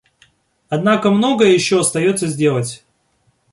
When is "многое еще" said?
1.11-1.81